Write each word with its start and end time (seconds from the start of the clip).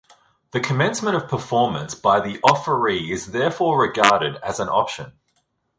The 0.49 0.59
commencement 0.59 1.15
of 1.15 1.27
performance 1.29 1.93
by 1.93 2.19
the 2.21 2.39
offeree 2.39 3.11
is 3.11 3.33
therefore 3.33 3.79
regarded 3.79 4.37
as 4.37 4.59
an 4.59 4.67
option. 4.67 5.11